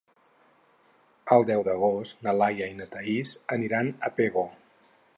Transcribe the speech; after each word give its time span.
El 1.35 1.45
deu 1.51 1.65
d'agost 1.69 2.25
na 2.29 2.35
Laia 2.39 2.73
i 2.75 2.81
na 2.83 2.91
Thaís 2.97 3.37
aniran 3.59 3.97
a 4.09 4.15
Pego. 4.23 4.49